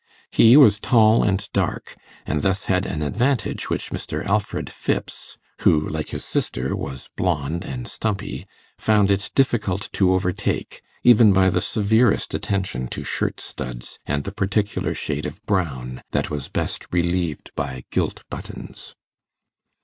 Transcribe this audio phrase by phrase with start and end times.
[0.31, 1.95] He was tall and dark,
[2.25, 4.25] and thus had an advantage which Mr.
[4.25, 8.47] Alfred Phipps, who, like his sister, was blond and stumpy,
[8.79, 14.31] found it difficult to overtake, even by the severest attention to shirt studs, and the
[14.33, 18.95] particular shade of brown that was best relieved by gilt buttons.